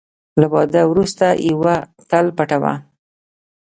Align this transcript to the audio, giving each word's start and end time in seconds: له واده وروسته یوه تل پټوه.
له 0.39 0.47
واده 0.53 0.81
وروسته 0.91 1.25
یوه 1.49 1.75
تل 2.09 2.25
پټوه. 2.37 2.73